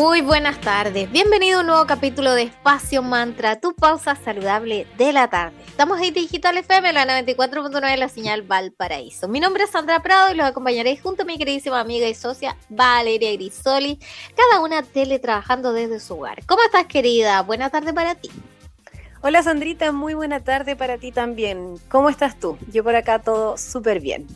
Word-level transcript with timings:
Muy 0.00 0.22
buenas 0.22 0.58
tardes, 0.62 1.12
bienvenido 1.12 1.58
a 1.58 1.60
un 1.60 1.66
nuevo 1.66 1.84
capítulo 1.84 2.32
de 2.32 2.44
Espacio 2.44 3.02
Mantra, 3.02 3.60
tu 3.60 3.74
pausa 3.74 4.16
saludable 4.16 4.86
de 4.96 5.12
la 5.12 5.28
tarde. 5.28 5.54
Estamos 5.66 6.00
en 6.00 6.14
Digital 6.14 6.56
FM, 6.56 6.94
la 6.94 7.04
94.9 7.04 7.90
de 7.90 7.96
la 7.98 8.08
señal 8.08 8.40
Valparaíso. 8.40 9.28
Mi 9.28 9.40
nombre 9.40 9.64
es 9.64 9.70
Sandra 9.70 10.00
Prado 10.02 10.32
y 10.32 10.36
los 10.36 10.46
acompañaré 10.46 10.96
junto 10.96 11.24
a 11.24 11.26
mi 11.26 11.36
queridísima 11.36 11.80
amiga 11.80 12.08
y 12.08 12.14
socia 12.14 12.56
Valeria 12.70 13.30
Grisoli, 13.32 13.98
cada 14.34 14.62
una 14.62 14.82
teletrabajando 14.82 15.74
desde 15.74 16.00
su 16.00 16.14
hogar. 16.14 16.46
¿Cómo 16.46 16.62
estás 16.62 16.86
querida? 16.86 17.42
Buena 17.42 17.68
tarde 17.68 17.92
para 17.92 18.14
ti. 18.14 18.30
Hola 19.20 19.42
Sandrita, 19.42 19.92
muy 19.92 20.14
buena 20.14 20.40
tarde 20.40 20.76
para 20.76 20.96
ti 20.96 21.12
también. 21.12 21.74
¿Cómo 21.90 22.08
estás 22.08 22.40
tú? 22.40 22.56
Yo 22.72 22.82
por 22.82 22.96
acá 22.96 23.18
todo 23.18 23.58
súper 23.58 24.00
bien. 24.00 24.26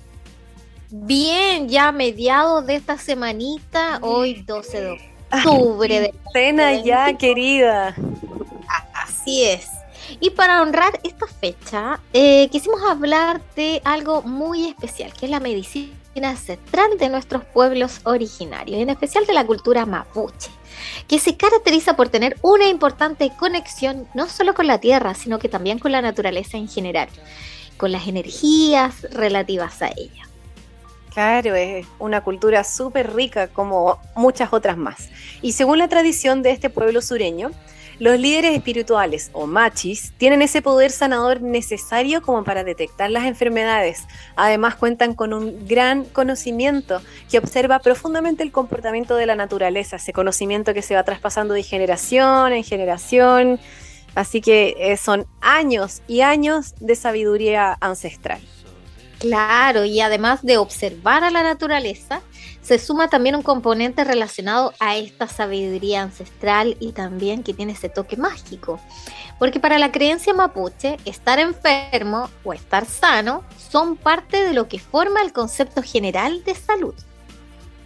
Bien, 0.91 1.71
ya 1.71 1.91
mediados 1.91 2.67
de 2.67 2.75
esta 2.77 2.99
semanita, 2.99 3.99
hoy 4.03 4.43
12 4.43 4.81
de 4.83 4.91
octubre 4.91 5.14
octubre 5.37 6.01
de 6.01 6.15
cena 6.33 6.75
ya, 6.83 7.17
querida. 7.17 7.95
Así 8.95 9.45
es. 9.45 9.69
Y 10.21 10.31
para 10.31 10.63
honrar 10.63 11.01
esta 11.03 11.27
fecha, 11.27 12.01
eh, 12.13 12.49
quisimos 12.51 12.83
hablar 12.83 13.41
de 13.57 13.81
algo 13.85 14.23
muy 14.23 14.69
especial, 14.69 15.13
que 15.13 15.27
es 15.27 15.31
la 15.31 15.41
medicina 15.41 15.95
ancestral 16.23 16.97
de 16.99 17.09
nuestros 17.09 17.45
pueblos 17.45 18.01
originarios, 18.05 18.81
en 18.81 18.91
especial 18.91 19.27
de 19.27 19.33
la 19.33 19.45
cultura 19.45 19.87
mapuche, 19.87 20.51
que 21.09 21.19
se 21.19 21.37
caracteriza 21.37 21.97
por 21.97 22.09
tener 22.09 22.37
una 22.43 22.69
importante 22.69 23.33
conexión 23.37 24.07
no 24.15 24.29
solo 24.29 24.55
con 24.55 24.67
la 24.67 24.79
tierra, 24.79 25.15
sino 25.15 25.39
que 25.39 25.49
también 25.49 25.79
con 25.79 25.93
la 25.93 26.03
naturaleza 26.03 26.57
en 26.57 26.69
general, 26.69 27.09
con 27.77 27.91
las 27.91 28.07
energías 28.07 29.03
relativas 29.11 29.83
a 29.83 29.89
ella. 29.89 30.29
Claro, 31.13 31.55
es 31.55 31.87
una 31.99 32.23
cultura 32.23 32.65
súper 32.65 33.15
rica 33.15 33.47
como 33.49 34.01
muchas 34.17 34.53
otras 34.53 34.77
más. 34.77 35.11
Y 35.45 35.53
según 35.53 35.77
la 35.77 35.89
tradición 35.89 36.43
de 36.43 36.53
este 36.53 36.71
pueblo 36.71 37.03
sureño, 37.03 37.51
los 37.99 38.19
líderes 38.19 38.57
espirituales 38.57 39.29
o 39.35 39.47
machis 39.47 40.15
tienen 40.17 40.41
ese 40.41 40.63
poder 40.63 40.91
sanador 40.91 41.43
necesario 41.43 42.23
como 42.23 42.45
para 42.45 42.65
detectar 42.65 43.11
las 43.11 43.25
enfermedades. 43.25 44.05
Además 44.37 44.75
cuentan 44.77 45.13
con 45.13 45.35
un 45.35 45.69
gran 45.69 46.07
conocimiento 46.07 47.03
que 47.31 47.37
observa 47.37 47.81
profundamente 47.81 48.43
el 48.43 48.53
comportamiento 48.53 49.17
de 49.17 49.27
la 49.27 49.37
naturaleza, 49.37 49.97
ese 49.97 50.15
conocimiento 50.15 50.73
que 50.73 50.81
se 50.81 50.95
va 50.95 51.03
traspasando 51.03 51.53
de 51.53 51.63
generación 51.63 52.55
en 52.55 52.65
generación. 52.65 53.61
Así 54.15 54.41
que 54.41 54.75
eh, 54.79 54.97
son 54.97 55.27
años 55.43 56.01
y 56.09 56.23
años 56.23 56.75
de 56.81 56.97
sabiduría 56.97 57.77
ancestral. 57.83 58.41
Claro, 59.19 59.85
y 59.85 60.01
además 60.01 60.43
de 60.43 60.57
observar 60.57 61.23
a 61.23 61.31
la 61.31 61.43
naturaleza, 61.43 62.23
se 62.63 62.79
suma 62.79 63.09
también 63.09 63.37
un 63.37 63.43
componente 63.43 64.05
relacionado 64.05 64.73
a 64.81 64.97
esta 64.97 65.29
sabiduría 65.29 66.03
ancestral 66.03 66.77
y 66.81 66.93
también 66.93 67.43
que 67.43 67.55
tiene 67.55 67.73
ese 67.73 67.89
toque 67.89 68.17
mágico. 68.17 68.81
Porque 69.39 69.61
para 69.61 69.79
la 69.79 69.93
creencia 69.93 70.33
mapuche, 70.33 70.97
estar 71.05 71.39
enfermo 71.39 72.31
o 72.45 72.53
estar 72.53 72.87
sano 72.87 73.45
son 73.71 73.97
parte 73.97 74.45
de 74.45 74.55
lo 74.55 74.69
que 74.69 74.79
forma 74.79 75.23
el 75.23 75.33
concepto 75.33 75.83
general 75.83 76.43
de 76.45 76.55
salud. 76.55 76.95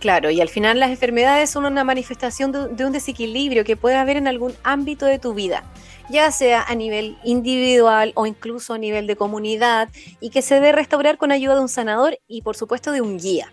Claro, 0.00 0.31
y 0.31 0.41
al 0.41 0.48
final 0.48 0.78
las 0.78 0.91
enfermedades 0.91 1.50
son 1.50 1.65
una 1.65 1.83
manifestación 1.83 2.53
de, 2.53 2.84
un 2.84 2.93
desequilibrio 2.93 3.65
que 3.65 3.77
puede 3.77 3.97
haber 3.97 4.17
en 4.17 4.28
algún 4.28 4.55
ámbito 4.62 5.06
de 5.06 5.19
tu 5.19 5.34
vida, 5.34 5.65
ya 6.09 6.31
sea 6.31 6.62
a 6.62 6.75
nivel 6.77 7.19
individual 7.25 8.12
o 8.15 8.27
incluso 8.27 8.75
a 8.75 8.78
nivel 8.78 9.09
de 9.09 9.16
comunidad, 9.16 9.88
y 10.21 10.31
que 10.31 10.41
se 10.41 10.55
debe 10.55 10.71
restaurar 10.71 11.19
con 11.19 11.32
ayuda 11.32 11.56
de 11.56 11.62
un 11.62 11.69
sanador 11.69 12.19
y 12.28 12.43
por 12.43 12.56
supuesto 12.56 12.93
de 12.93 13.00
un 13.00 13.19
guía. 13.19 13.53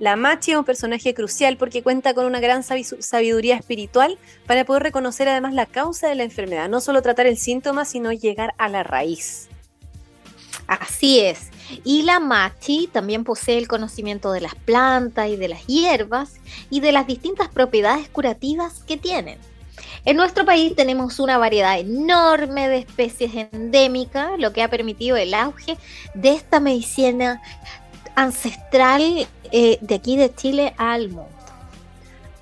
La 0.00 0.16
Machi 0.16 0.50
es 0.50 0.58
un 0.58 0.64
personaje 0.64 1.14
crucial 1.14 1.56
porque 1.56 1.82
cuenta 1.82 2.14
con 2.14 2.26
una 2.26 2.40
gran 2.40 2.64
sabiduría 2.64 3.56
espiritual 3.56 4.18
para 4.46 4.64
poder 4.64 4.82
reconocer 4.82 5.28
además 5.28 5.54
la 5.54 5.66
causa 5.66 6.08
de 6.08 6.16
la 6.16 6.24
enfermedad, 6.24 6.68
no 6.68 6.80
solo 6.80 7.00
tratar 7.00 7.26
el 7.26 7.38
síntoma, 7.38 7.84
sino 7.84 8.12
llegar 8.12 8.54
a 8.58 8.68
la 8.68 8.82
raíz. 8.82 9.48
Así 10.66 11.20
es. 11.20 11.50
Y 11.84 12.02
la 12.02 12.18
machi 12.18 12.88
también 12.92 13.22
posee 13.22 13.58
el 13.58 13.68
conocimiento 13.68 14.32
de 14.32 14.40
las 14.40 14.54
plantas 14.54 15.28
y 15.28 15.36
de 15.36 15.48
las 15.48 15.66
hierbas 15.66 16.34
y 16.70 16.80
de 16.80 16.92
las 16.92 17.06
distintas 17.06 17.48
propiedades 17.48 18.08
curativas 18.08 18.82
que 18.86 18.96
tienen. 18.96 19.38
En 20.04 20.16
nuestro 20.16 20.44
país 20.44 20.74
tenemos 20.74 21.18
una 21.18 21.38
variedad 21.38 21.78
enorme 21.78 22.68
de 22.68 22.78
especies 22.78 23.48
endémicas, 23.52 24.38
lo 24.38 24.52
que 24.52 24.62
ha 24.62 24.68
permitido 24.68 25.16
el 25.16 25.32
auge 25.34 25.78
de 26.14 26.32
esta 26.32 26.60
medicina 26.60 27.40
ancestral 28.14 29.26
eh, 29.52 29.78
de 29.80 29.94
aquí 29.94 30.16
de 30.16 30.34
Chile 30.34 30.74
al 30.76 31.08
mundo. 31.08 31.28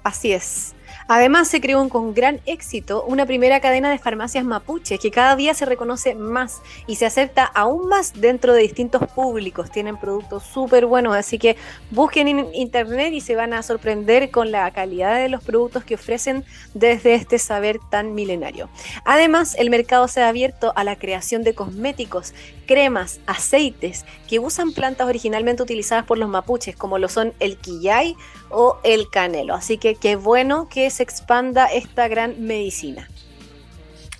Así 0.03 0.33
es. 0.33 0.75
Además, 1.09 1.49
se 1.49 1.61
creó 1.61 1.89
con 1.89 2.15
gran 2.15 2.41
éxito 2.47 3.05
una 3.07 3.27
primera 3.27 3.61
cadena 3.61 3.91
de 3.91 3.99
farmacias 3.99 4.45
mapuches 4.45 5.01
que 5.01 5.11
cada 5.11 5.37
día 5.37 5.55
se 5.55 5.65
reconoce 5.65 6.15
más 6.15 6.61
y 6.87 6.97
se 6.97 7.07
acepta 7.07 7.45
aún 7.45 7.89
más 7.89 8.13
dentro 8.15 8.53
de 8.53 8.63
distintos 8.63 9.07
públicos. 9.09 9.71
Tienen 9.71 9.97
productos 9.97 10.45
súper 10.45 10.87
buenos, 10.87 11.17
así 11.17 11.39
que 11.39 11.57
busquen 11.91 12.29
en 12.29 12.55
internet 12.55 13.13
y 13.13 13.21
se 13.21 13.37
van 13.37 13.53
a 13.53 13.63
sorprender 13.63 14.31
con 14.31 14.51
la 14.53 14.71
calidad 14.71 15.17
de 15.17 15.29
los 15.29 15.43
productos 15.43 15.85
que 15.85 15.95
ofrecen 15.95 16.45
desde 16.75 17.15
este 17.15 17.39
saber 17.39 17.79
tan 17.91 18.15
milenario. 18.15 18.69
Además, 19.05 19.55
el 19.59 19.71
mercado 19.71 20.09
se 20.09 20.23
ha 20.23 20.29
abierto 20.29 20.73
a 20.77 20.85
la 20.85 20.97
creación 20.97 21.43
de 21.43 21.55
cosméticos, 21.55 22.35
cremas, 22.67 23.21
aceites 23.27 24.05
que 24.29 24.39
usan 24.39 24.73
plantas 24.73 25.07
originalmente 25.07 25.63
utilizadas 25.63 26.05
por 26.05 26.19
los 26.19 26.29
mapuches, 26.29 26.77
como 26.77 26.99
lo 26.99 27.09
son 27.09 27.33
el 27.41 27.57
quillay 27.59 28.17
o 28.51 28.79
el 28.83 29.09
canelo. 29.11 29.55
Así 29.55 29.79
que 29.79 29.95
qué 29.95 30.17
bueno 30.17 30.69
que 30.69 30.91
se 30.91 31.02
expanda 31.03 31.67
esta 31.67 32.09
gran 32.09 32.47
medicina. 32.47 33.09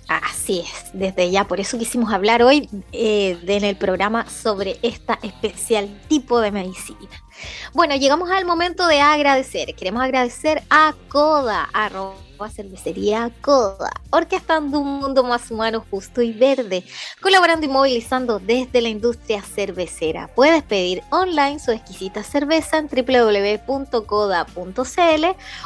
Así 0.07 0.59
es, 0.59 0.91
desde 0.93 1.31
ya, 1.31 1.45
por 1.45 1.59
eso 1.59 1.77
quisimos 1.77 2.13
hablar 2.13 2.43
hoy 2.43 2.69
eh, 2.91 3.39
en 3.47 3.63
el 3.63 3.75
programa 3.77 4.29
sobre 4.29 4.77
esta 4.81 5.17
especial 5.23 6.01
tipo 6.07 6.39
de 6.41 6.51
medicina. 6.51 7.09
Bueno, 7.73 7.95
llegamos 7.95 8.29
al 8.29 8.45
momento 8.45 8.85
de 8.87 9.01
agradecer. 9.01 9.73
Queremos 9.75 10.03
agradecer 10.03 10.61
a 10.69 10.93
Coda, 11.07 11.69
cervecería 12.49 13.31
Coda, 13.41 13.91
orquestando 14.09 14.79
un 14.79 14.99
mundo 14.99 15.23
más 15.23 15.49
humano, 15.51 15.85
justo 15.89 16.21
y 16.21 16.33
verde, 16.33 16.83
colaborando 17.21 17.65
y 17.65 17.69
movilizando 17.69 18.39
desde 18.39 18.81
la 18.81 18.89
industria 18.89 19.41
cervecera. 19.41 20.29
Puedes 20.35 20.63
pedir 20.63 21.01
online 21.11 21.59
su 21.59 21.71
exquisita 21.71 22.23
cerveza 22.23 22.77
en 22.77 22.87
www.coda.cl 22.87 24.05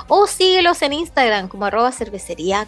o 0.08 0.28
síguelos 0.28 0.82
en 0.82 0.94
Instagram 0.94 1.48
como 1.48 1.66
arroba 1.66 1.92
cervecería 1.92 2.68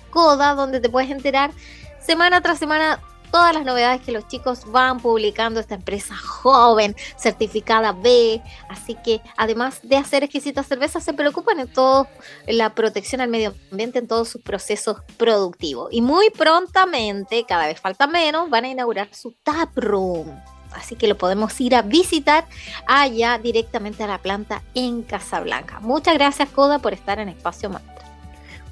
donde 0.55 0.79
te 0.79 0.89
puedes 0.89 1.09
enterar 1.09 1.51
semana 1.99 2.41
tras 2.41 2.59
semana 2.59 2.99
todas 3.31 3.53
las 3.53 3.65
novedades 3.65 4.01
que 4.01 4.11
los 4.11 4.27
chicos 4.27 4.69
van 4.71 4.99
publicando 4.99 5.59
esta 5.59 5.75
empresa 5.75 6.15
joven, 6.15 6.95
certificada 7.17 7.91
B, 7.91 8.41
así 8.69 8.95
que 8.95 9.21
además 9.37 9.79
de 9.83 9.97
hacer 9.97 10.23
exquisitas 10.23 10.67
cervezas, 10.67 11.03
se 11.03 11.13
preocupan 11.13 11.59
en 11.59 11.67
todo 11.67 12.07
la 12.47 12.73
protección 12.75 13.21
al 13.21 13.29
medio 13.29 13.53
ambiente 13.71 13.99
en 13.99 14.07
todos 14.07 14.29
sus 14.29 14.41
procesos 14.41 14.97
productivos. 15.17 15.89
Y 15.91 16.01
muy 16.01 16.29
prontamente, 16.29 17.45
cada 17.45 17.67
vez 17.67 17.79
falta 17.79 18.07
menos, 18.07 18.49
van 18.49 18.65
a 18.65 18.69
inaugurar 18.69 19.09
su 19.13 19.33
tap 19.43 19.77
room. 19.77 20.39
Así 20.71 20.95
que 20.95 21.07
lo 21.07 21.17
podemos 21.17 21.59
ir 21.61 21.75
a 21.75 21.81
visitar 21.81 22.47
allá 22.87 23.39
directamente 23.39 24.03
a 24.03 24.07
la 24.07 24.19
planta 24.19 24.61
en 24.75 25.01
Casablanca. 25.01 25.79
Muchas 25.79 26.13
gracias, 26.13 26.49
Coda, 26.49 26.79
por 26.79 26.93
estar 26.93 27.19
en 27.19 27.29
Espacio 27.29 27.69
Mantra. 27.69 27.98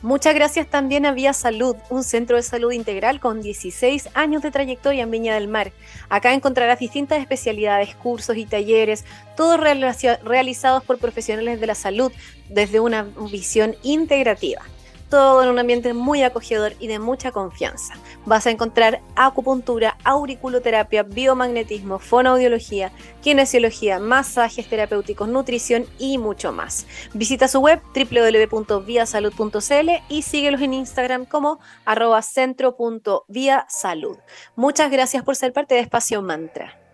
Muchas 0.03 0.35
gracias 0.35 0.67
también 0.67 1.07
a 1.07 1.11
Vía 1.11 1.33
Salud, 1.33 1.75
un 1.89 2.03
centro 2.03 2.35
de 2.35 2.43
salud 2.43 2.71
integral 2.71 3.19
con 3.19 3.41
16 3.41 4.09
años 4.13 4.43
de 4.43 4.51
trayectoria 4.51 5.01
en 5.01 5.09
Viña 5.09 5.33
del 5.33 5.47
Mar. 5.47 5.71
Acá 6.07 6.33
encontrarás 6.33 6.77
distintas 6.77 7.19
especialidades, 7.19 7.95
cursos 7.95 8.37
y 8.37 8.45
talleres, 8.45 9.05
todos 9.35 9.59
realizados 9.59 10.83
por 10.83 10.99
profesionales 10.99 11.59
de 11.59 11.67
la 11.67 11.73
salud 11.73 12.11
desde 12.47 12.79
una 12.79 13.07
visión 13.31 13.75
integrativa 13.81 14.61
todo 15.09 15.43
en 15.43 15.49
un 15.49 15.59
ambiente 15.59 15.93
muy 15.93 16.23
acogedor 16.23 16.73
y 16.79 16.87
de 16.87 16.99
mucha 16.99 17.31
confianza. 17.31 17.93
Vas 18.25 18.47
a 18.47 18.51
encontrar 18.51 19.01
acupuntura, 19.15 19.97
auriculoterapia, 20.03 21.03
biomagnetismo, 21.03 21.99
fonoaudiología, 21.99 22.91
kinesiología, 23.21 23.99
masajes 23.99 24.67
terapéuticos, 24.67 25.27
nutrición 25.29 25.85
y 25.97 26.17
mucho 26.17 26.51
más. 26.51 26.87
Visita 27.13 27.47
su 27.47 27.59
web 27.59 27.81
www.viasalud.cl 27.93 29.89
y 30.09 30.21
síguelos 30.21 30.61
en 30.61 30.73
Instagram 30.73 31.25
como 31.25 31.59
arroba 31.85 32.21
centro.viasalud. 32.21 34.17
Muchas 34.55 34.91
gracias 34.91 35.23
por 35.23 35.35
ser 35.35 35.53
parte 35.53 35.75
de 35.75 35.81
Espacio 35.81 36.21
Mantra. 36.21 36.86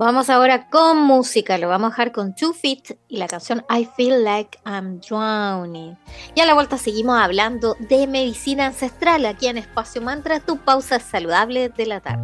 Vamos 0.00 0.30
ahora 0.30 0.70
con 0.70 1.02
música, 1.02 1.58
lo 1.58 1.68
vamos 1.68 1.88
a 1.88 1.90
dejar 1.90 2.10
con 2.10 2.34
Two 2.34 2.54
Feet 2.54 2.96
y 3.06 3.18
la 3.18 3.26
canción 3.26 3.66
I 3.68 3.86
Feel 3.98 4.24
Like 4.24 4.58
I'm 4.64 4.98
Drowning. 4.98 5.98
Y 6.34 6.40
a 6.40 6.46
la 6.46 6.54
vuelta 6.54 6.78
seguimos 6.78 7.20
hablando 7.20 7.76
de 7.78 8.06
medicina 8.06 8.64
ancestral 8.64 9.26
aquí 9.26 9.48
en 9.48 9.58
Espacio 9.58 10.00
Mantra, 10.00 10.40
tu 10.40 10.56
pausa 10.56 11.00
saludable 11.00 11.68
de 11.68 11.84
la 11.84 12.00
tarde. 12.00 12.22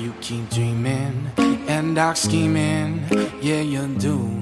You 0.00 0.14
keep 0.22 0.48
dreaming 0.48 1.30
and 1.68 2.16
scheming, 2.16 3.02
yeah. 3.42 4.41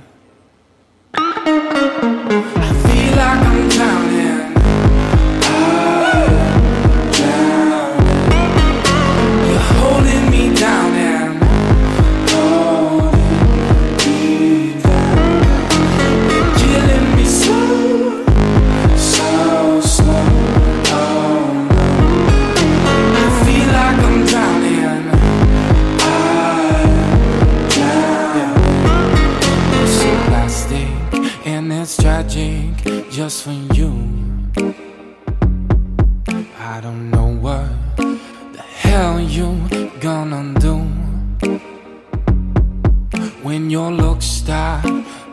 When 43.43 43.69
your 43.69 43.91
looks 43.91 44.25
start 44.25 44.85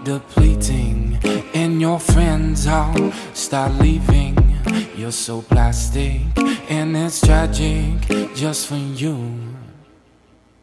depleting 0.04 1.18
and 1.54 1.80
your 1.80 1.98
friends 2.00 2.66
all 2.66 3.12
start 3.34 3.72
leaving. 3.74 4.36
You're 4.96 5.12
so 5.12 5.42
plastic 5.42 6.22
and 6.68 6.96
it's 6.96 7.20
tragic 7.20 8.34
just 8.34 8.66
for 8.68 8.76
you. 8.76 9.16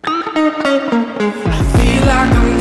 I 0.04 1.58
feel 1.74 2.06
like 2.08 2.32
I'm 2.32 2.55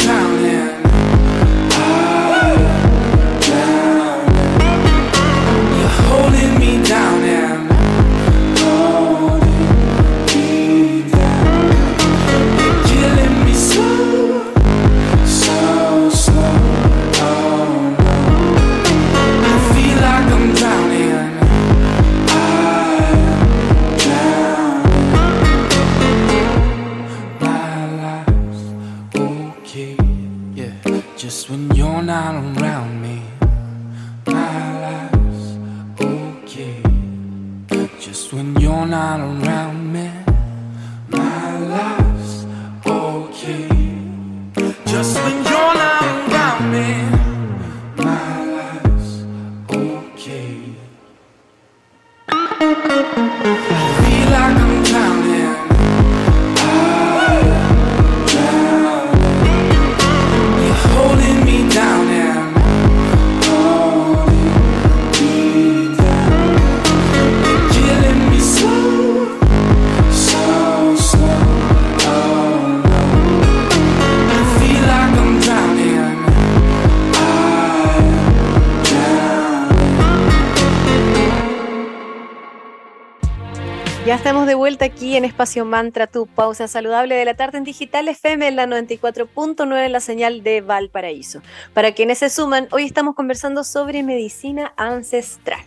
de 84.46 84.54
vuelta 84.54 84.84
aquí 84.84 85.16
en 85.16 85.24
Espacio 85.24 85.64
Mantra, 85.64 86.06
tu 86.06 86.26
pausa 86.26 86.68
saludable 86.68 87.14
de 87.14 87.24
la 87.24 87.34
tarde 87.34 87.58
en 87.58 87.64
Digital 87.64 88.08
FM 88.08 88.48
en 88.48 88.56
la 88.56 88.66
94.9 88.66 89.86
en 89.86 89.92
la 89.92 90.00
señal 90.00 90.42
de 90.42 90.60
Valparaíso. 90.60 91.40
Para 91.72 91.92
quienes 91.92 92.18
se 92.18 92.28
suman, 92.28 92.68
hoy 92.70 92.84
estamos 92.84 93.14
conversando 93.14 93.64
sobre 93.64 94.02
medicina 94.02 94.74
ancestral. 94.76 95.64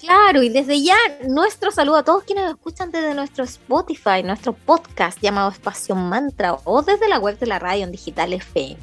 Claro, 0.00 0.42
y 0.42 0.48
desde 0.48 0.82
ya 0.82 0.96
nuestro 1.28 1.70
saludo 1.70 1.96
a 1.96 2.04
todos 2.04 2.22
quienes 2.22 2.44
nos 2.44 2.54
escuchan 2.54 2.90
desde 2.92 3.14
nuestro 3.14 3.44
Spotify, 3.44 4.22
nuestro 4.22 4.52
podcast 4.52 5.20
llamado 5.20 5.50
Espacio 5.50 5.96
Mantra 5.96 6.56
o 6.64 6.82
desde 6.82 7.08
la 7.08 7.18
web 7.18 7.38
de 7.38 7.46
la 7.46 7.58
radio 7.58 7.84
en 7.84 7.92
Digital 7.92 8.32
FM. 8.32 8.78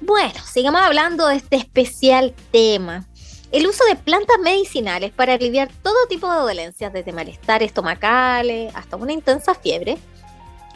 Bueno, 0.00 0.40
sigamos 0.50 0.80
hablando 0.80 1.26
de 1.26 1.36
este 1.36 1.56
especial 1.56 2.34
tema. 2.50 3.06
El 3.52 3.66
uso 3.66 3.84
de 3.86 3.96
plantas 3.96 4.38
medicinales 4.38 5.10
para 5.10 5.34
aliviar 5.34 5.68
todo 5.82 6.06
tipo 6.08 6.30
de 6.30 6.38
dolencias, 6.38 6.92
desde 6.92 7.12
malestar 7.12 7.64
estomacales 7.64 8.72
hasta 8.76 8.96
una 8.96 9.12
intensa 9.12 9.54
fiebre, 9.54 9.98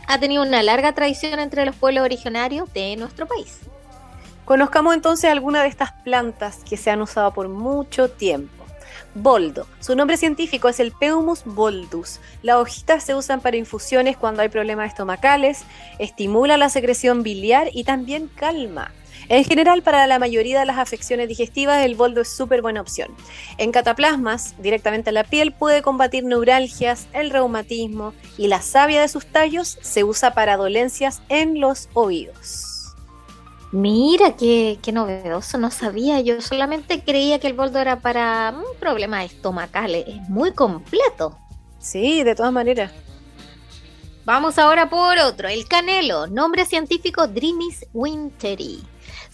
ha 0.09 0.19
tenido 0.19 0.43
una 0.43 0.61
larga 0.61 0.93
tradición 0.93 1.39
entre 1.39 1.65
los 1.67 1.77
pueblos 1.77 2.05
originarios 2.05 2.73
de 2.73 2.97
nuestro 2.97 3.27
país. 3.27 3.61
Conozcamos 4.45 4.93
entonces 4.93 5.31
algunas 5.31 5.63
de 5.63 5.69
estas 5.69 5.93
plantas 6.03 6.65
que 6.69 6.77
se 6.77 6.91
han 6.91 7.01
usado 7.01 7.33
por 7.33 7.49
mucho 7.49 8.11
tiempo. 8.11 8.65
Boldo. 9.15 9.69
Su 9.79 9.95
nombre 9.95 10.17
científico 10.17 10.69
es 10.69 10.81
el 10.81 10.91
Peumus 10.91 11.45
boldus. 11.45 12.19
Las 12.43 12.57
hojitas 12.57 13.05
se 13.05 13.15
usan 13.15 13.41
para 13.41 13.57
infusiones 13.57 14.17
cuando 14.17 14.43
hay 14.43 14.49
problemas 14.49 14.89
estomacales, 14.89 15.63
estimula 16.01 16.57
la 16.57 16.69
secreción 16.69 17.23
biliar 17.23 17.69
y 17.73 17.85
también 17.85 18.27
calma. 18.27 18.91
En 19.29 19.45
general, 19.45 19.83
para 19.83 20.07
la 20.07 20.19
mayoría 20.19 20.61
de 20.61 20.67
las 20.67 20.79
afecciones 20.79 21.29
digestivas, 21.29 21.85
el 21.85 21.95
boldo 21.95 22.21
es 22.21 22.29
súper 22.29 22.63
buena 22.63 22.81
opción. 22.81 23.09
En 23.59 23.73
cataplasmas, 23.73 24.55
directamente 24.61 25.11
en 25.11 25.15
la 25.15 25.25
piel, 25.25 25.53
puede 25.53 25.83
combatir 25.83 26.25
neuralgias, 26.25 27.07
el 27.13 27.31
reumatismo 27.31 28.13
y 28.37 28.49
la 28.49 28.61
savia 28.61 29.01
de 29.01 29.09
sus 29.09 29.27
tallos 29.27 29.79
se 29.81 30.05
usa 30.05 30.35
para 30.35 30.57
dolencias 30.57 31.23
en 31.29 31.61
los 31.61 31.89
oídos. 31.95 32.95
Mira, 33.73 34.37
qué, 34.37 34.79
qué 34.83 34.93
novedoso, 34.93 35.59
no 35.59 35.71
sabía. 35.71 36.21
Yo 36.21 36.41
solamente 36.41 37.03
creía 37.03 37.41
que 37.41 37.49
el 37.49 37.55
boldo 37.55 37.81
era 37.81 37.99
para 37.99 38.53
mm, 38.53 38.79
problemas 38.79 39.25
estomacales. 39.25 40.05
Es 40.07 40.29
muy 40.29 40.53
completo. 40.53 41.37
Sí, 41.81 42.23
de 42.23 42.37
todas 42.37 42.53
maneras. 42.53 42.93
Vamos 44.25 44.59
ahora 44.59 44.89
por 44.89 45.19
otro, 45.19 45.49
el 45.49 45.69
canelo, 45.69 46.27
nombre 46.29 46.65
científico 46.65 47.27
Dreamis 47.27 47.85
winteri. 47.93 48.83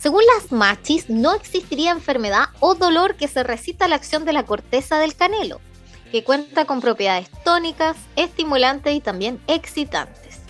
Según 0.01 0.23
las 0.35 0.51
machis, 0.51 1.11
no 1.11 1.35
existiría 1.35 1.91
enfermedad 1.91 2.49
o 2.59 2.75
dolor 2.75 3.17
que 3.17 3.29
se 3.29 3.43
resista 3.43 3.85
a 3.85 3.89
la 3.89 3.97
acción 3.97 4.25
de 4.25 4.33
la 4.33 4.45
corteza 4.45 4.99
del 4.99 5.15
canelo, 5.15 5.61
que 6.11 6.25
cuenta 6.25 6.65
con 6.65 6.81
propiedades 6.81 7.29
tónicas, 7.45 7.99
estimulantes 8.17 8.95
y 8.95 9.01
también 9.01 9.43
excitantes. 9.47 10.41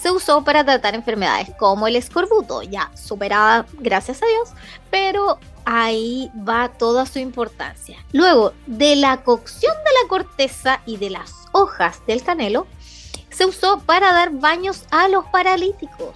Se 0.00 0.12
usó 0.12 0.44
para 0.44 0.64
tratar 0.64 0.94
enfermedades 0.94 1.48
como 1.58 1.88
el 1.88 1.96
escorbuto, 1.96 2.62
ya 2.62 2.92
superada 2.96 3.66
gracias 3.80 4.22
a 4.22 4.26
Dios, 4.26 4.50
pero 4.92 5.40
ahí 5.64 6.30
va 6.48 6.68
toda 6.68 7.04
su 7.04 7.18
importancia. 7.18 7.98
Luego, 8.12 8.52
de 8.68 8.94
la 8.94 9.24
cocción 9.24 9.74
de 9.78 10.02
la 10.02 10.08
corteza 10.08 10.82
y 10.86 10.98
de 10.98 11.10
las 11.10 11.32
hojas 11.50 12.00
del 12.06 12.22
canelo, 12.22 12.68
se 13.28 13.44
usó 13.44 13.80
para 13.80 14.12
dar 14.12 14.30
baños 14.30 14.84
a 14.92 15.08
los 15.08 15.24
paralíticos. 15.26 16.14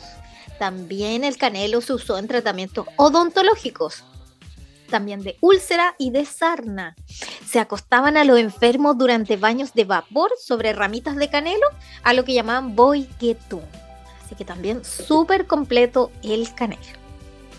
También 0.59 1.25
el 1.25 1.37
canelo 1.37 1.81
se 1.81 1.93
usó 1.93 2.19
en 2.19 2.29
tratamientos 2.29 2.87
odontológicos, 2.97 4.05
también 4.89 5.23
de 5.23 5.37
úlcera 5.41 5.95
y 5.99 6.11
de 6.11 6.25
sarna. 6.25 6.95
Se 7.47 7.59
acostaban 7.59 8.17
a 8.17 8.25
los 8.25 8.39
enfermos 8.39 8.97
durante 8.97 9.37
baños 9.37 9.75
de 9.75 9.85
vapor 9.85 10.31
sobre 10.41 10.73
ramitas 10.73 11.17
de 11.17 11.29
canelo, 11.29 11.67
a 12.03 12.13
lo 12.13 12.25
que 12.25 12.35
llamaban 12.35 12.77
boiquetú. 12.77 13.61
Así 14.25 14.35
que 14.35 14.45
también 14.45 14.85
súper 14.85 15.47
completo 15.47 16.11
el 16.23 16.55
canelo. 16.55 16.83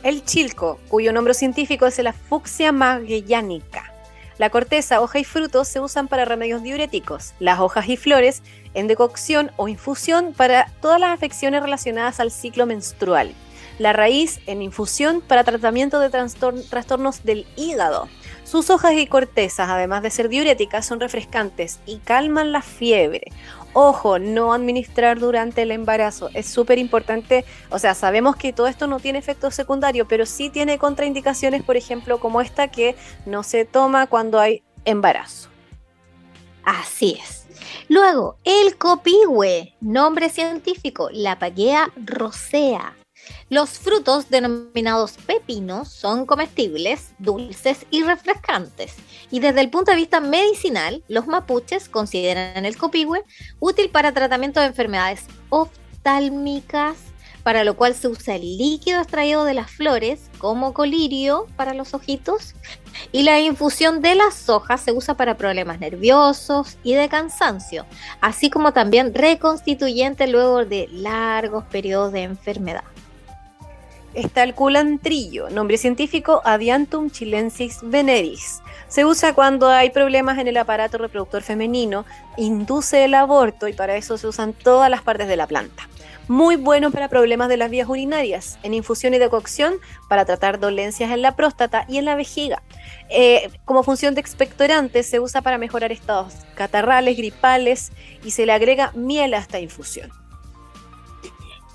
El 0.03 0.23
chilco, 0.23 0.79
cuyo 0.87 1.11
nombre 1.11 1.33
científico 1.33 1.85
es 1.85 1.97
la 1.99 2.13
Fucsia 2.13 2.71
magellanica. 2.71 3.94
La 4.37 4.49
corteza, 4.49 4.99
hoja 4.99 5.19
y 5.19 5.23
frutos 5.23 5.69
se 5.69 5.79
usan 5.79 6.09
para 6.09 6.25
remedios 6.25 6.61
diuréticos. 6.61 7.33
Las 7.39 7.59
hojas 7.59 7.87
y 7.87 7.95
flores 7.95 8.43
en 8.73 8.87
decocción 8.87 9.51
o 9.55 9.69
infusión 9.69 10.33
para 10.33 10.69
todas 10.81 10.99
las 10.99 11.13
afecciones 11.13 11.61
relacionadas 11.61 12.19
al 12.19 12.31
ciclo 12.31 12.65
menstrual. 12.65 13.33
La 13.79 13.93
raíz 13.93 14.41
en 14.45 14.61
infusión 14.61 15.21
para 15.21 15.43
tratamiento 15.45 15.99
de 15.99 16.09
trastornos 16.09 17.23
del 17.23 17.47
hígado. 17.55 18.09
Sus 18.43 18.69
hojas 18.69 18.93
y 18.93 19.07
cortezas, 19.07 19.69
además 19.69 20.03
de 20.03 20.11
ser 20.11 20.29
diuréticas, 20.29 20.85
son 20.85 20.99
refrescantes 20.99 21.79
y 21.85 21.97
calman 21.97 22.51
la 22.51 22.61
fiebre. 22.61 23.31
Ojo, 23.77 24.19
no 24.19 24.53
administrar 24.53 25.19
durante 25.19 25.63
el 25.63 25.71
embarazo. 25.71 26.29
Es 26.33 26.45
súper 26.45 26.79
importante. 26.79 27.43
O 27.69 27.77
sea, 27.77 27.93
sabemos 27.93 28.37
que 28.37 28.53
todo 28.53 28.67
esto 28.67 28.87
no 28.87 29.01
tiene 29.01 29.19
efecto 29.19 29.51
secundario, 29.51 30.07
pero 30.07 30.25
sí 30.25 30.49
tiene 30.49 30.77
contraindicaciones, 30.77 31.61
por 31.61 31.75
ejemplo, 31.75 32.21
como 32.21 32.39
esta 32.39 32.69
que 32.69 32.95
no 33.25 33.43
se 33.43 33.65
toma 33.65 34.07
cuando 34.07 34.39
hay 34.39 34.63
embarazo. 34.85 35.49
Así 36.63 37.19
es. 37.21 37.47
Luego, 37.89 38.37
el 38.45 38.77
copihue, 38.77 39.75
nombre 39.81 40.29
científico, 40.29 41.09
la 41.11 41.37
paguea 41.37 41.91
rosea. 41.97 42.95
Los 43.49 43.71
frutos 43.77 44.29
denominados 44.29 45.13
pepinos 45.25 45.89
son 45.89 46.25
comestibles, 46.25 47.11
dulces 47.19 47.85
y 47.91 48.03
refrescantes. 48.03 48.95
Y 49.29 49.39
desde 49.39 49.61
el 49.61 49.69
punto 49.69 49.91
de 49.91 49.97
vista 49.97 50.19
medicinal, 50.19 51.03
los 51.07 51.27
mapuches 51.27 51.87
consideran 51.89 52.65
el 52.65 52.77
copihue 52.77 53.23
útil 53.59 53.89
para 53.89 54.13
tratamiento 54.13 54.59
de 54.59 54.67
enfermedades 54.67 55.25
oftálmicas, 55.49 56.97
para 57.43 57.63
lo 57.63 57.75
cual 57.75 57.93
se 57.93 58.07
usa 58.07 58.35
el 58.35 58.57
líquido 58.57 59.01
extraído 59.01 59.45
de 59.45 59.53
las 59.53 59.69
flores 59.69 60.31
como 60.39 60.73
colirio 60.73 61.45
para 61.55 61.75
los 61.75 61.93
ojitos 61.93 62.55
y 63.11 63.21
la 63.21 63.39
infusión 63.39 64.01
de 64.01 64.15
las 64.15 64.49
hojas 64.49 64.81
se 64.81 64.91
usa 64.91 65.15
para 65.15 65.37
problemas 65.37 65.79
nerviosos 65.79 66.79
y 66.83 66.95
de 66.95 67.07
cansancio, 67.07 67.85
así 68.19 68.49
como 68.49 68.73
también 68.73 69.13
reconstituyente 69.13 70.25
luego 70.25 70.65
de 70.65 70.87
largos 70.91 71.65
periodos 71.65 72.11
de 72.13 72.23
enfermedad 72.23 72.83
está 74.15 74.43
el 74.43 74.55
culantrillo, 74.55 75.49
nombre 75.49 75.77
científico 75.77 76.41
Adiantum 76.45 77.09
chilensis 77.09 77.79
veneris. 77.83 78.61
Se 78.87 79.05
usa 79.05 79.33
cuando 79.33 79.69
hay 79.69 79.89
problemas 79.89 80.37
en 80.39 80.47
el 80.47 80.57
aparato 80.57 80.97
reproductor 80.97 81.41
femenino, 81.41 82.05
induce 82.37 83.03
el 83.03 83.13
aborto 83.13 83.67
y 83.67 83.73
para 83.73 83.97
eso 83.97 84.17
se 84.17 84.27
usan 84.27 84.53
todas 84.53 84.89
las 84.89 85.01
partes 85.01 85.27
de 85.27 85.35
la 85.35 85.47
planta. 85.47 85.89
Muy 86.27 86.55
bueno 86.55 86.89
para 86.89 87.07
problemas 87.07 87.49
de 87.49 87.57
las 87.57 87.69
vías 87.69 87.87
urinarias, 87.87 88.57
en 88.63 88.73
infusión 88.73 89.13
y 89.13 89.19
decocción 89.19 89.75
para 90.09 90.25
tratar 90.25 90.59
dolencias 90.59 91.11
en 91.11 91.21
la 91.21 91.35
próstata 91.35 91.85
y 91.87 91.97
en 91.97 92.05
la 92.05 92.15
vejiga. 92.15 92.63
Eh, 93.09 93.51
como 93.65 93.83
función 93.83 94.15
de 94.15 94.21
expectorante 94.21 95.03
se 95.03 95.19
usa 95.19 95.41
para 95.41 95.59
mejorar 95.59 95.91
estados 95.91 96.33
catarrales, 96.55 97.15
gripales 97.15 97.91
y 98.23 98.31
se 98.31 98.47
le 98.47 98.53
agrega 98.53 98.91
miel 98.95 99.35
a 99.35 99.37
esta 99.37 99.59
infusión. 99.59 100.11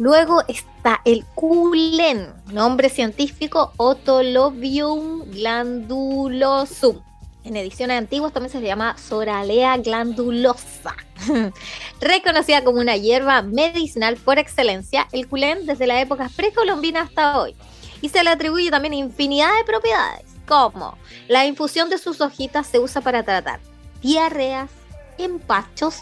Luego 0.01 0.43
está 0.49 1.03
el 1.05 1.27
culen, 1.35 2.33
nombre 2.47 2.89
científico 2.89 3.75
Otolobium 3.77 5.31
glandulosum. 5.31 7.03
En 7.45 7.55
ediciones 7.55 7.99
antiguas 7.99 8.33
también 8.33 8.51
se 8.51 8.63
llama 8.63 8.97
Soralea 8.97 9.77
glandulosa. 9.77 10.97
Reconocida 12.01 12.65
como 12.65 12.81
una 12.81 12.97
hierba 12.97 13.43
medicinal 13.43 14.17
por 14.17 14.39
excelencia, 14.39 15.07
el 15.13 15.29
culén 15.29 15.67
desde 15.67 15.87
la 15.87 16.01
época 16.01 16.31
precolombina 16.35 17.03
hasta 17.03 17.39
hoy. 17.39 17.55
Y 18.01 18.09
se 18.09 18.25
le 18.25 18.31
atribuye 18.31 18.71
también 18.71 18.95
infinidad 18.95 19.55
de 19.59 19.65
propiedades, 19.65 20.25
como 20.49 20.97
la 21.29 21.45
infusión 21.45 21.91
de 21.91 21.99
sus 21.99 22.23
hojitas 22.23 22.67
se 22.67 22.79
usa 22.79 23.03
para 23.03 23.23
tratar 23.23 23.61
diarreas, 24.01 24.71
empachos, 25.19 25.97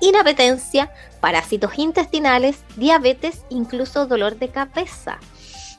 inapetencia, 0.00 0.92
parásitos 1.20 1.78
intestinales, 1.78 2.58
diabetes, 2.76 3.42
incluso 3.48 4.06
dolor 4.06 4.36
de 4.36 4.48
cabeza. 4.48 5.18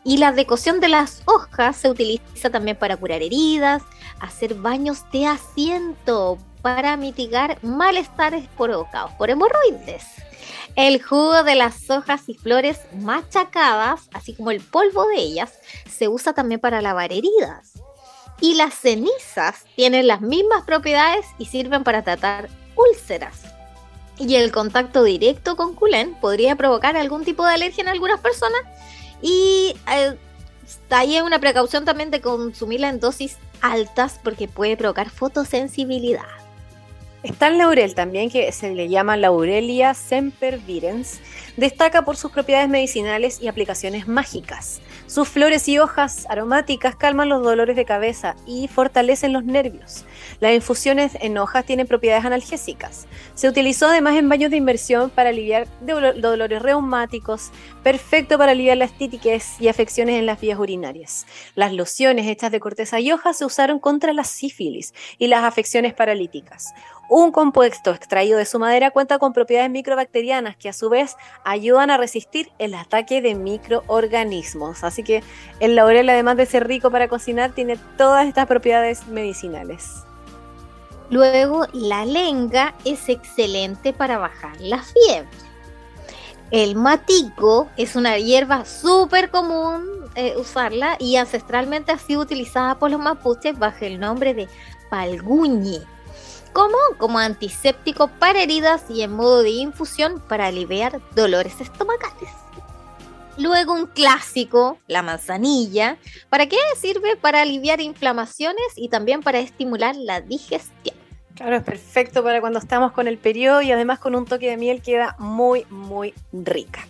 Y 0.03 0.17
la 0.17 0.31
decocción 0.31 0.79
de 0.79 0.88
las 0.88 1.21
hojas 1.25 1.75
se 1.77 1.89
utiliza 1.89 2.49
también 2.49 2.77
para 2.77 2.97
curar 2.97 3.21
heridas, 3.21 3.83
hacer 4.19 4.55
baños 4.55 5.03
de 5.11 5.27
asiento, 5.27 6.38
para 6.61 6.97
mitigar 6.97 7.57
malestares 7.63 8.47
provocados 8.57 9.11
por 9.13 9.29
hemorroides. 9.29 10.05
El 10.75 11.01
jugo 11.01 11.43
de 11.43 11.55
las 11.55 11.89
hojas 11.89 12.27
y 12.27 12.33
flores 12.33 12.79
machacadas, 12.99 14.09
así 14.13 14.33
como 14.35 14.51
el 14.51 14.61
polvo 14.61 15.05
de 15.07 15.17
ellas, 15.17 15.53
se 15.89 16.07
usa 16.07 16.33
también 16.33 16.59
para 16.59 16.81
lavar 16.81 17.11
heridas. 17.11 17.73
Y 18.41 18.55
las 18.55 18.73
cenizas 18.73 19.65
tienen 19.75 20.07
las 20.07 20.21
mismas 20.21 20.63
propiedades 20.63 21.25
y 21.38 21.45
sirven 21.45 21.83
para 21.83 22.03
tratar 22.03 22.49
úlceras 22.75 23.58
y 24.19 24.35
el 24.35 24.51
contacto 24.51 25.03
directo 25.03 25.55
con 25.55 25.73
culén 25.73 26.13
podría 26.15 26.55
provocar 26.55 26.97
algún 26.97 27.23
tipo 27.23 27.45
de 27.45 27.53
alergia 27.53 27.81
en 27.81 27.88
algunas 27.88 28.19
personas 28.19 28.61
y 29.21 29.73
eh, 29.91 30.15
hay 30.89 31.19
una 31.21 31.39
precaución 31.39 31.85
también 31.85 32.11
de 32.11 32.21
consumirla 32.21 32.89
en 32.89 32.99
dosis 32.99 33.38
altas 33.61 34.19
porque 34.23 34.47
puede 34.47 34.77
provocar 34.77 35.09
fotosensibilidad. 35.09 36.25
Está 37.21 37.47
el 37.47 37.57
laurel 37.57 37.95
también, 37.95 38.29
que 38.29 38.49
se 38.53 38.73
le 38.73 38.88
llama 38.88 39.17
Laurelia 39.17 39.93
sempervirens. 39.93 41.19
Destaca 41.57 42.05
por 42.05 42.15
sus 42.15 42.31
propiedades 42.31 42.69
medicinales 42.69 43.41
y 43.41 43.49
aplicaciones 43.49 44.07
mágicas. 44.07 44.79
Sus 45.09 45.27
flores 45.27 45.67
y 45.67 45.79
hojas 45.79 46.27
aromáticas 46.29 46.95
calman 46.95 47.29
los 47.29 47.41
dolores 47.41 47.75
de 47.75 47.83
cabeza 47.83 48.35
y 48.45 48.67
fortalecen 48.67 49.33
los 49.33 49.43
nervios. 49.43 50.05
Las 50.39 50.53
infusiones 50.53 51.13
en 51.19 51.39
hojas 51.39 51.65
tienen 51.65 51.87
propiedades 51.87 52.25
analgésicas. 52.25 53.07
Se 53.33 53.49
utilizó 53.49 53.87
además 53.87 54.17
en 54.17 54.29
baños 54.29 54.51
de 54.51 54.57
inmersión 54.57 55.09
para 55.09 55.29
aliviar 55.29 55.67
dolores 55.81 56.61
reumáticos, 56.61 57.49
perfecto 57.81 58.37
para 58.37 58.51
aliviar 58.51 58.77
las 58.77 58.95
títiques 58.99 59.59
y 59.59 59.67
afecciones 59.67 60.13
en 60.13 60.27
las 60.27 60.39
vías 60.39 60.59
urinarias. 60.59 61.25
Las 61.55 61.73
lociones 61.73 62.27
hechas 62.27 62.51
de 62.51 62.59
corteza 62.59 62.99
y 62.99 63.11
hojas 63.11 63.39
se 63.39 63.45
usaron 63.45 63.79
contra 63.79 64.13
la 64.13 64.23
sífilis 64.23 64.93
y 65.17 65.25
las 65.25 65.43
afecciones 65.43 65.95
paralíticas. 65.95 66.71
Un 67.11 67.31
compuesto 67.31 67.89
extraído 67.89 68.37
de 68.37 68.45
su 68.45 68.59
madera 68.59 68.91
cuenta 68.91 69.17
con 69.17 69.33
propiedades 69.33 69.71
microbacterianas 69.71 70.55
que 70.55 70.69
a 70.69 70.73
su 70.73 70.89
vez 70.89 71.15
ayudan 71.43 71.89
a 71.89 71.97
resistir 71.97 72.51
el 72.59 72.75
ataque 72.75 73.19
de 73.23 73.33
microorganismos. 73.33 74.83
Así 74.83 75.01
que 75.01 75.23
el 75.59 75.75
laurel, 75.75 76.07
además 76.07 76.37
de 76.37 76.45
ser 76.45 76.67
rico 76.67 76.91
para 76.91 77.07
cocinar, 77.07 77.51
tiene 77.53 77.77
todas 77.97 78.27
estas 78.27 78.45
propiedades 78.45 79.07
medicinales. 79.07 80.03
Luego, 81.09 81.65
la 81.73 82.05
lenga 82.05 82.75
es 82.85 83.09
excelente 83.09 83.91
para 83.91 84.19
bajar 84.19 84.61
la 84.61 84.83
fiebre. 84.83 85.29
El 86.51 86.75
matico 86.75 87.69
es 87.75 87.95
una 87.95 88.19
hierba 88.19 88.65
súper 88.65 89.31
común 89.31 89.83
eh, 90.13 90.35
usarla 90.37 90.95
y 90.99 91.15
ancestralmente 91.15 91.91
ha 91.91 91.97
sido 91.97 92.21
utilizada 92.21 92.77
por 92.77 92.91
los 92.91 92.99
mapuches 92.99 93.57
bajo 93.57 93.85
el 93.85 93.99
nombre 93.99 94.35
de 94.35 94.47
palguñi 94.91 95.81
como 96.59 96.77
como 96.97 97.19
antiséptico 97.19 98.09
para 98.19 98.43
heridas 98.43 98.83
y 98.89 99.01
en 99.01 99.13
modo 99.13 99.43
de 99.43 99.51
infusión 99.51 100.21
para 100.27 100.47
aliviar 100.47 100.99
dolores 101.15 101.61
estomacales. 101.61 102.31
Luego 103.37 103.71
un 103.71 103.85
clásico, 103.85 104.77
la 104.87 105.01
manzanilla. 105.01 105.97
¿Para 106.29 106.47
qué 106.47 106.57
sirve? 106.75 107.15
Para 107.15 107.43
aliviar 107.43 107.79
inflamaciones 107.79 108.73
y 108.75 108.89
también 108.89 109.21
para 109.21 109.39
estimular 109.39 109.95
la 109.95 110.19
digestión. 110.19 110.97
Claro, 111.35 111.55
es 111.55 111.63
perfecto 111.63 112.21
para 112.25 112.41
cuando 112.41 112.59
estamos 112.59 112.91
con 112.91 113.07
el 113.07 113.17
periodo 113.17 113.61
y 113.61 113.71
además 113.71 113.99
con 113.99 114.13
un 114.13 114.25
toque 114.25 114.49
de 114.49 114.57
miel 114.57 114.81
queda 114.81 115.15
muy, 115.17 115.65
muy 115.69 116.13
rica. 116.33 116.85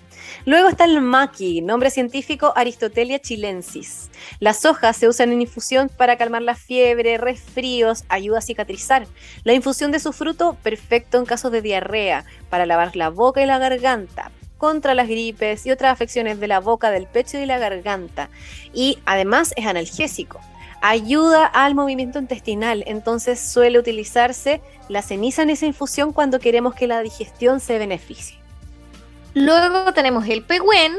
Luego 0.46 0.70
está 0.70 0.86
el 0.86 1.02
maqui, 1.02 1.62
nombre 1.62 1.90
científico 1.90 2.54
Aristotelia 2.56 3.20
chilensis. 3.20 4.10
Las 4.40 4.66
hojas 4.66 4.98
se 4.98 5.08
usan 5.08 5.32
en 5.32 5.42
infusión 5.42 5.90
para 5.90 6.18
calmar 6.18 6.42
la 6.42 6.56
fiebre, 6.56 7.18
resfríos, 7.18 8.04
ayuda 8.10 8.40
a 8.40 8.42
cicatrizar. 8.42 9.08
La 9.44 9.54
infusión 9.54 9.92
de 9.92 10.00
su 10.00 10.14
fruto, 10.14 10.58
perfecto 10.64 11.18
en 11.18 11.26
casos 11.26 11.52
de 11.52 11.62
diarrea, 11.62 12.26
para 12.50 12.66
lavar 12.66 12.96
la 12.96 13.10
boca 13.10 13.42
y 13.42 13.46
la 13.46 13.58
garganta, 13.60 14.32
contra 14.58 14.94
las 14.94 15.08
gripes 15.08 15.66
y 15.66 15.72
otras 15.72 15.92
afecciones 15.92 16.40
de 16.40 16.48
la 16.48 16.60
boca, 16.60 16.92
del 16.92 17.08
pecho 17.08 17.38
y 17.38 17.46
la 17.46 17.58
garganta. 17.58 18.30
Y 18.74 19.00
además 19.06 19.54
es 19.56 19.66
analgésico. 19.66 20.40
Ayuda 20.82 21.46
al 21.46 21.76
movimiento 21.76 22.20
intestinal, 22.20 22.86
entonces 22.88 23.40
suele 23.40 23.80
utilizarse 23.80 24.62
la 24.88 25.02
ceniza 25.02 25.42
en 25.44 25.50
esa 25.50 25.66
infusión 25.66 26.14
cuando 26.14 26.40
queremos 26.40 26.74
que 26.74 26.88
la 26.88 27.02
digestión 27.02 27.60
se 27.60 27.78
beneficie. 27.78 28.39
Luego 29.34 29.94
tenemos 29.94 30.28
el 30.28 30.44
pehuen, 30.44 30.94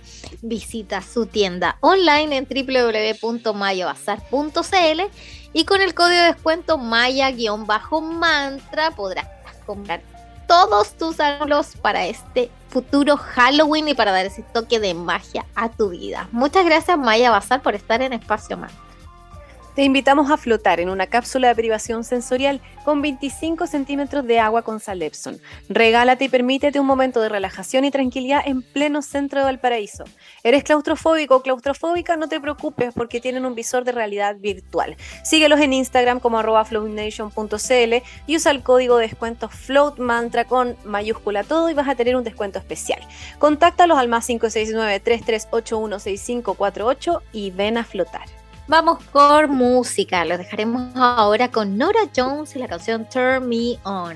Visita 0.42 1.02
su 1.02 1.26
tienda 1.26 1.78
online 1.82 2.38
en 2.38 2.48
www.mayabazar.cl 2.48 5.02
y 5.54 5.66
con 5.66 5.82
el 5.82 5.94
código 5.94 6.22
de 6.22 6.34
descuento 6.34 6.78
Maya-mantra 6.78 7.22
podrás 8.92 9.28
comprar 9.66 10.02
todos 10.48 10.94
tus 10.94 11.20
ángulos 11.20 11.76
para 11.82 12.06
este 12.06 12.50
futuro 12.70 13.18
Halloween 13.18 13.88
y 13.88 13.94
para 13.94 14.12
dar 14.12 14.26
ese 14.26 14.44
toque 14.54 14.80
de 14.80 14.94
magia 14.94 15.46
a 15.56 15.70
tu 15.70 15.90
vida. 15.90 16.28
Muchas 16.32 16.66
gracias 16.66 16.98
Maya 16.98 17.30
Bazar 17.30 17.62
por 17.62 17.76
estar 17.76 18.02
en 18.02 18.14
Espacio 18.14 18.58
Mantra. 18.58 18.89
Te 19.80 19.86
invitamos 19.86 20.30
a 20.30 20.36
flotar 20.36 20.82
en 20.82 20.90
una 20.90 21.08
cápsula 21.08 21.48
de 21.48 21.56
privación 21.56 22.04
sensorial 22.04 22.60
con 22.84 23.02
25 23.02 23.66
centímetros 23.66 24.28
de 24.28 24.38
agua 24.38 24.62
con 24.62 24.82
sal 24.82 25.02
Epson. 25.02 25.40
Regálate 25.70 26.26
y 26.26 26.28
permítete 26.28 26.82
un 26.82 26.86
momento 26.86 27.22
de 27.22 27.30
relajación 27.30 27.86
y 27.86 27.90
tranquilidad 27.90 28.42
en 28.46 28.62
pleno 28.62 29.02
centro 29.02 29.40
de 29.40 29.46
Valparaíso. 29.46 30.04
¿Eres 30.44 30.66
claustrofóbico 30.66 31.38
o 31.38 31.42
claustrofóbica? 31.42 32.18
No 32.18 32.28
te 32.28 32.42
preocupes 32.42 32.94
porque 32.94 33.22
tienen 33.22 33.46
un 33.46 33.56
visor 33.56 33.86
de 33.86 33.94
realidad 33.94 34.36
virtual. 34.36 34.98
Síguelos 35.24 35.62
en 35.62 35.72
Instagram 35.72 36.20
como 36.20 36.40
arroba 36.40 36.66
floatnation.cl 36.66 38.04
y 38.28 38.36
usa 38.36 38.52
el 38.52 38.64
código 38.64 38.98
de 38.98 39.08
descuento 39.08 39.48
FLOATMANTRA 39.48 40.44
con 40.44 40.76
mayúscula 40.84 41.46
todo 41.46 41.70
y 41.70 41.74
vas 41.74 41.88
a 41.88 41.96
tener 41.96 42.18
un 42.18 42.26
descuento 42.26 42.60
especial. 42.60 43.00
Contáctalos 43.38 43.98
al 43.98 44.10
más 44.10 44.28
569 44.28 45.02
33816548 45.06 47.22
y 47.32 47.52
ven 47.52 47.78
a 47.78 47.86
flotar. 47.86 48.39
Vamos 48.70 49.04
con 49.06 49.50
música. 49.50 50.24
Lo 50.26 50.38
dejaremos 50.38 50.96
ahora 50.96 51.50
con 51.50 51.76
Nora 51.76 52.02
Jones 52.16 52.56
y 52.56 52.60
la 52.60 52.68
canción 52.68 53.10
Turn 53.10 53.50
Me 53.50 53.80
On. 53.84 54.16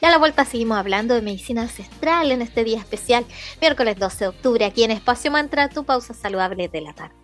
Y 0.00 0.04
a 0.04 0.10
la 0.10 0.18
vuelta 0.18 0.44
seguimos 0.44 0.76
hablando 0.76 1.14
de 1.14 1.22
medicina 1.22 1.62
ancestral 1.62 2.32
en 2.32 2.42
este 2.42 2.64
día 2.64 2.80
especial, 2.80 3.24
miércoles 3.60 3.96
12 3.96 4.24
de 4.24 4.28
octubre, 4.28 4.64
aquí 4.64 4.82
en 4.82 4.90
Espacio 4.90 5.30
Mantra, 5.30 5.68
tu 5.68 5.84
pausa 5.84 6.14
saludable 6.14 6.66
de 6.66 6.80
la 6.80 6.92
tarde. 6.94 7.14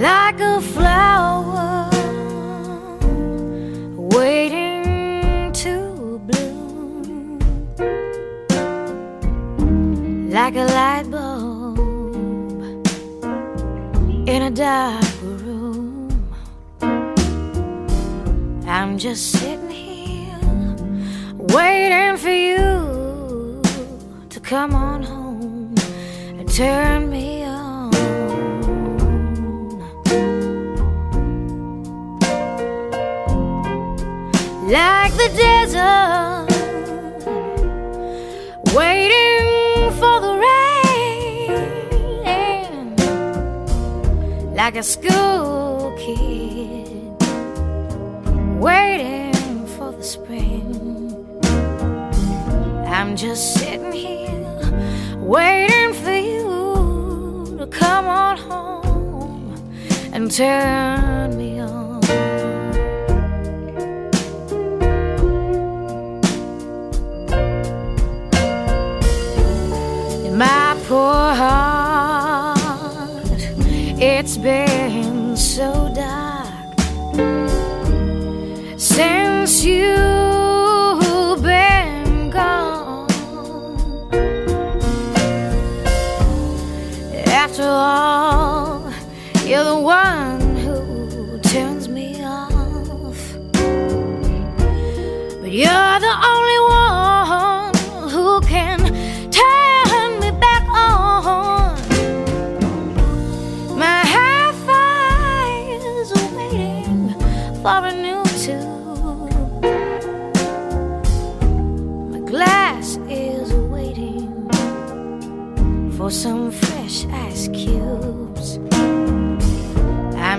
Like 0.00 0.40
a 0.40 0.60
flower 0.62 1.65
just 19.08 19.30
sitting 19.38 19.70
here 19.70 20.36
waiting 21.54 22.16
for 22.16 22.28
you 22.28 23.62
to 24.28 24.40
come 24.40 24.74
on 24.74 25.00
home 25.00 25.72
and 26.38 26.52
turn 26.52 27.08
me 27.08 27.44
on. 27.44 27.92
Like 34.68 35.12
the 35.22 35.28
desert, 35.44 36.48
waiting 38.74 39.90
for 40.00 40.16
the 40.26 40.34
rain 40.46 41.52
like 44.56 44.74
a 44.74 44.82
school 44.82 45.94
kid 45.96 46.45
Just 53.16 53.54
sitting 53.54 53.92
here 53.92 55.16
waiting 55.16 55.94
for 55.94 56.14
you 56.14 57.56
to 57.58 57.66
come 57.66 58.04
on 58.04 58.36
home 58.36 59.54
and 60.12 60.30
turn 60.30 61.34
me 61.38 61.58
on. 61.58 62.04
In 70.26 70.36
my 70.36 70.76
poor 70.86 71.34
heart. 71.34 71.55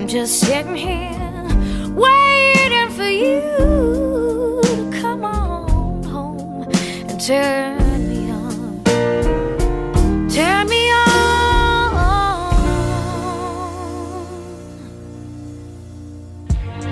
I'm 0.08 0.14
just 0.14 0.40
sitting 0.40 0.74
here 0.74 1.12
waiting 1.94 2.90
for 2.92 3.10
you 3.10 3.42
to 4.64 5.02
come 5.02 5.26
on 5.26 6.02
home 6.06 6.64
and 7.10 7.20
turn 7.20 8.08
me 8.08 8.32
on. 8.32 8.84
Turn 10.30 10.70
me 10.70 10.92
on. 10.94 11.08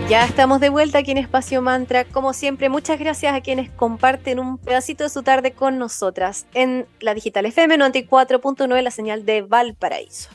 Ya 0.09 0.25
estamos 0.25 0.59
de 0.59 0.67
vuelta 0.67 0.97
aquí 0.97 1.11
en 1.11 1.17
Espacio 1.17 1.61
Mantra. 1.61 2.03
Como 2.03 2.33
siempre, 2.33 2.67
muchas 2.67 2.99
gracias 2.99 3.33
a 3.33 3.39
quienes 3.39 3.69
comparten 3.69 4.39
un 4.39 4.57
pedacito 4.57 5.05
de 5.05 5.09
su 5.09 5.23
tarde 5.23 5.53
con 5.53 5.79
nosotras 5.79 6.47
en 6.53 6.85
la 6.99 7.13
Digital 7.13 7.45
FM 7.45 7.77
94.9, 7.77 8.81
la 8.81 8.91
señal 8.91 9.25
de 9.25 9.41
Valparaíso. 9.41 10.31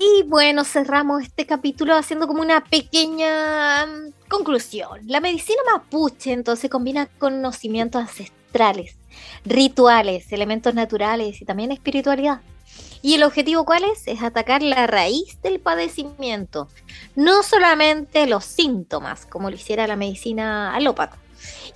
Y 0.00 0.22
bueno, 0.22 0.64
cerramos 0.64 1.24
este 1.24 1.44
capítulo 1.44 1.96
haciendo 1.96 2.28
como 2.28 2.40
una 2.40 2.62
pequeña 2.62 3.84
mm, 3.84 4.28
conclusión. 4.28 5.00
La 5.06 5.20
medicina 5.20 5.58
mapuche 5.72 6.32
entonces 6.32 6.70
combina 6.70 7.06
conocimientos 7.18 8.02
ancestrales, 8.02 8.96
rituales, 9.44 10.30
elementos 10.32 10.72
naturales 10.74 11.42
y 11.42 11.44
también 11.44 11.72
espiritualidad. 11.72 12.40
¿Y 13.02 13.14
el 13.14 13.24
objetivo 13.24 13.64
cuál 13.64 13.84
es? 13.84 14.06
Es 14.06 14.22
atacar 14.22 14.62
la 14.62 14.86
raíz 14.86 15.42
del 15.42 15.58
padecimiento, 15.58 16.68
no 17.16 17.42
solamente 17.42 18.28
los 18.28 18.44
síntomas, 18.44 19.26
como 19.26 19.50
lo 19.50 19.56
hiciera 19.56 19.88
la 19.88 19.96
medicina 19.96 20.76
alópata. 20.76 21.16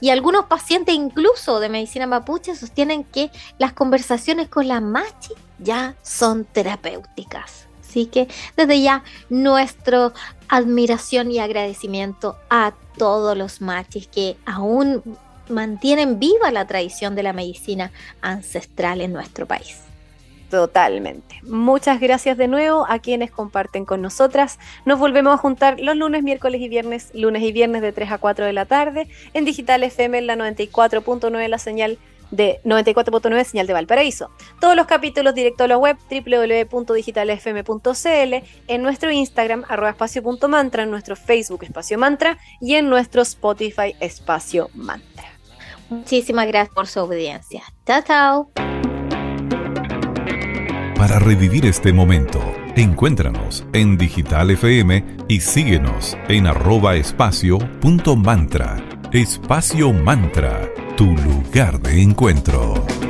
Y 0.01 0.11
algunos 0.11 0.47
pacientes 0.47 0.95
incluso 0.95 1.59
de 1.59 1.69
medicina 1.69 2.07
mapuche 2.07 2.55
sostienen 2.55 3.03
que 3.03 3.33
las 3.59 3.73
conversaciones 3.73 4.49
con 4.49 4.69
la 4.69 4.81
machi 4.81 5.35
ya 5.59 5.97
son 6.03 6.45
terapéuticas. 6.45 7.67
Así 7.93 8.07
que 8.07 8.27
desde 8.57 8.81
ya 8.81 9.05
nuestra 9.29 10.15
admiración 10.49 11.31
y 11.31 11.41
agradecimiento 11.41 12.39
a 12.49 12.73
todos 12.97 13.37
los 13.37 13.61
machis 13.61 14.07
que 14.07 14.39
aún 14.47 15.03
mantienen 15.51 16.19
viva 16.19 16.51
la 16.51 16.67
tradición 16.67 17.15
de 17.15 17.23
la 17.23 17.35
medicina 17.35 17.93
ancestral 18.23 19.03
en 19.03 19.13
nuestro 19.13 19.45
país. 19.45 19.77
Totalmente. 20.51 21.41
Muchas 21.43 22.01
gracias 22.01 22.39
de 22.39 22.49
nuevo 22.49 22.87
a 22.89 22.99
quienes 22.99 23.31
comparten 23.31 23.85
con 23.85 24.01
nosotras. 24.01 24.59
Nos 24.87 24.99
volvemos 24.99 25.35
a 25.35 25.37
juntar 25.39 25.79
los 25.79 25.95
lunes, 25.95 26.23
miércoles 26.23 26.63
y 26.63 26.69
viernes, 26.69 27.11
lunes 27.13 27.43
y 27.43 27.53
viernes 27.53 27.83
de 27.83 27.93
3 27.93 28.13
a 28.13 28.19
4 28.19 28.47
de 28.47 28.53
la 28.55 28.65
tarde 28.65 29.07
en 29.35 29.45
Digital 29.45 29.83
FM 29.83 30.17
en 30.17 30.27
la 30.27 30.37
94.9 30.37 31.49
la 31.49 31.59
señal 31.59 31.99
de 32.33 32.61
94.9 32.65 33.45
Señal 33.45 33.69
de 33.69 33.73
Valparaíso. 33.73 34.33
Todos 34.61 34.75
los 34.75 34.87
capítulos 34.87 35.37
directo 35.37 35.63
a 35.63 35.69
la 35.69 35.79
web 35.79 35.97
www.digitalfm.cl, 36.11 38.35
en 38.67 38.83
nuestro 38.83 39.13
Instagram 39.13 39.63
arroba 39.69 39.91
espacio.mantra, 39.91 40.83
en 40.83 40.91
nuestro 40.91 41.15
Facebook 41.15 41.63
espacio 41.63 41.97
mantra 41.99 42.39
y 42.61 42.75
en 42.75 42.89
nuestro 42.89 43.23
Spotify 43.23 43.95
espacio 44.01 44.69
mantra. 44.75 45.29
Muchísimas 45.91 46.49
gracias 46.49 46.75
por 46.75 46.89
su 46.89 46.99
audiencia. 47.01 47.63
Chao, 47.87 48.03
chao. 48.03 48.51
Para 50.97 51.19
revivir 51.19 51.67
este 51.67 51.93
momento, 51.93 52.41
encuéntranos 52.77 53.67
en 53.73 53.99
Digital 53.99 54.53
FM 54.53 55.05
y 55.29 55.41
síguenos 55.41 56.17
en 56.29 56.47
arroba 56.47 56.95
espacio 56.97 57.59
Espacio 59.13 59.93
Mantra, 59.93 60.71
tu 61.03 61.17
lugar 61.17 61.81
de 61.81 62.01
encuentro. 62.01 63.02